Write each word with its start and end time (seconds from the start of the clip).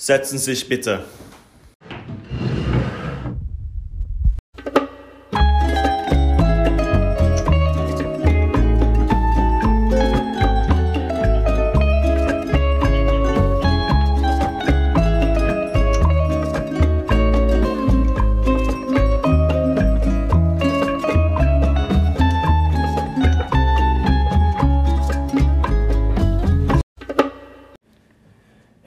Setzen 0.00 0.38
Sie 0.38 0.54
sich 0.54 0.68
bitte. 0.68 1.02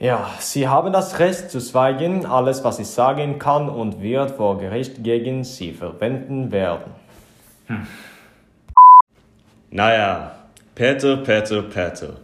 Ja, 0.02 0.34
Sie 0.40 0.66
haben 0.66 0.92
das 0.92 1.20
Recht 1.20 1.48
zu 1.48 1.60
schweigen. 1.60 2.26
Alles, 2.26 2.64
was 2.64 2.80
ich 2.80 2.88
sagen 2.88 3.38
kann 3.38 3.68
und 3.68 4.02
wird 4.02 4.32
vor 4.32 4.58
Gericht 4.58 5.04
gegen 5.04 5.44
Sie 5.44 5.70
verwenden 5.72 6.50
werden. 6.50 6.90
Naja, 9.70 10.34
Peter, 10.74 11.18
Peter, 11.18 11.62
Peter. 11.62 12.16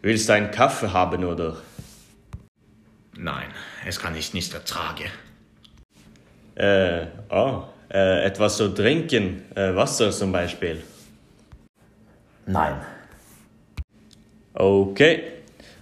Willst 0.00 0.28
du 0.28 0.32
einen 0.32 0.52
Kaffee 0.52 0.92
haben, 0.92 1.24
oder? 1.24 1.56
Nein, 3.16 3.48
es 3.84 3.98
kann 3.98 4.14
ich 4.14 4.32
nicht 4.32 4.54
ertragen. 4.54 5.10
Äh, 6.54 7.06
oh, 7.30 7.64
äh, 7.92 8.26
etwas 8.26 8.58
zu 8.58 8.68
trinken. 8.68 9.42
Äh, 9.56 9.74
Wasser 9.74 10.12
zum 10.12 10.30
Beispiel. 10.30 10.84
Nein. 12.46 12.76
Okay. 14.54 15.33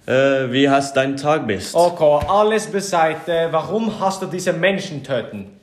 Äh, 0.06 0.50
wie 0.50 0.68
hast 0.68 0.96
dein 0.96 1.16
Tag 1.16 1.46
bist? 1.46 1.74
Okay, 1.74 2.26
alles 2.26 2.66
beiseite. 2.66 3.48
Warum 3.52 4.00
hast 4.00 4.20
du 4.22 4.26
diese 4.26 4.52
Menschen 4.52 5.04
töten? 5.04 5.60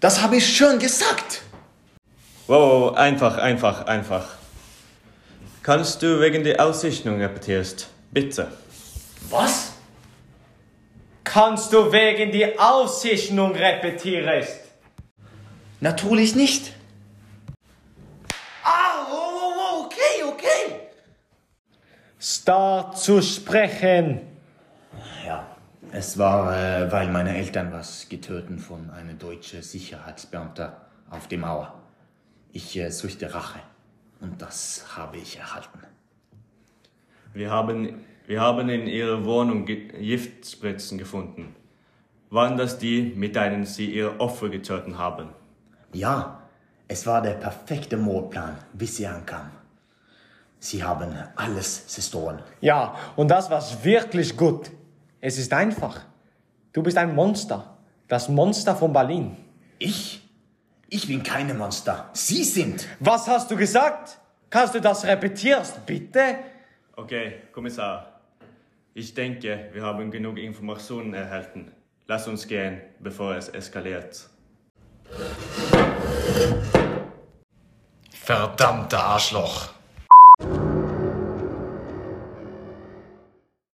Das 0.00 0.20
habe 0.20 0.36
ich 0.36 0.56
schon 0.56 0.78
gesagt. 0.78 1.42
Wow, 2.46 2.94
einfach, 2.96 3.38
einfach, 3.38 3.86
einfach. 3.86 4.26
Kannst 5.62 6.02
du 6.02 6.20
wegen 6.20 6.44
der 6.44 6.62
Aussichtung 6.62 7.20
repetierst? 7.20 7.88
Bitte. 8.10 8.48
Was? 9.30 9.72
Kannst 11.22 11.72
du 11.72 11.90
wegen 11.90 12.32
die 12.32 12.58
Aussichtung 12.58 13.52
repetierst? 13.52 14.60
Natürlich 15.80 16.34
nicht. 16.34 16.72
Ah, 18.62 19.06
oh, 19.10 19.14
oh, 19.14 19.52
oh, 19.56 19.84
okay, 19.86 20.22
okay. 20.28 20.73
Start 22.26 22.96
zu 22.96 23.20
sprechen. 23.20 24.22
Ja, 25.26 25.46
es 25.92 26.16
war, 26.16 26.56
äh, 26.56 26.90
weil 26.90 27.10
meine 27.10 27.36
Eltern 27.36 27.70
was 27.70 28.08
getötet 28.08 28.62
von 28.62 28.88
einem 28.88 29.18
deutschen 29.18 29.60
Sicherheitsbeamter 29.60 30.86
auf 31.10 31.28
der 31.28 31.36
Mauer. 31.36 31.82
Ich 32.50 32.78
äh, 32.78 32.88
suchte 32.90 33.34
Rache 33.34 33.58
und 34.22 34.40
das 34.40 34.96
habe 34.96 35.18
ich 35.18 35.38
erhalten. 35.38 35.80
Wir 37.34 37.50
haben, 37.50 38.02
wir 38.26 38.40
haben 38.40 38.70
in 38.70 38.86
ihrer 38.86 39.22
Wohnung 39.26 39.66
Gi- 39.66 39.88
Giftspritzen 39.88 40.96
gefunden. 40.96 41.54
Waren 42.30 42.56
das 42.56 42.78
die, 42.78 43.12
mit 43.14 43.36
denen 43.36 43.66
sie 43.66 43.90
ihr 43.92 44.18
Opfer 44.18 44.48
getötet 44.48 44.96
haben? 44.96 45.28
Ja, 45.92 46.40
es 46.88 47.06
war 47.06 47.20
der 47.20 47.34
perfekte 47.34 47.98
Mordplan, 47.98 48.56
bis 48.72 48.96
sie 48.96 49.06
ankam. 49.06 49.50
Sie 50.64 50.82
haben 50.82 51.14
alles 51.36 51.86
zerstoßen. 51.88 52.38
Ja, 52.62 52.96
und 53.16 53.28
das 53.28 53.50
war 53.50 53.62
wirklich 53.84 54.34
gut. 54.34 54.70
Es 55.20 55.36
ist 55.36 55.52
einfach. 55.52 56.00
Du 56.72 56.82
bist 56.82 56.96
ein 56.96 57.14
Monster. 57.14 57.76
Das 58.08 58.30
Monster 58.30 58.74
von 58.74 58.90
Berlin. 58.90 59.36
Ich? 59.78 60.26
Ich 60.88 61.06
bin 61.06 61.22
keine 61.22 61.52
Monster. 61.52 62.08
Sie 62.14 62.44
sind. 62.44 62.88
Was 62.98 63.28
hast 63.28 63.50
du 63.50 63.56
gesagt? 63.56 64.18
Kannst 64.48 64.74
du 64.74 64.80
das 64.80 65.04
repetierst, 65.04 65.84
bitte? 65.84 66.36
Okay, 66.96 67.42
Kommissar. 67.52 68.20
Ich 68.94 69.12
denke, 69.12 69.68
wir 69.74 69.82
haben 69.82 70.10
genug 70.10 70.38
Informationen 70.38 71.12
erhalten. 71.12 71.72
Lass 72.06 72.26
uns 72.26 72.48
gehen, 72.48 72.80
bevor 73.00 73.34
es 73.36 73.50
eskaliert. 73.50 74.30
Verdammter 78.10 79.04
Arschloch. 79.04 79.73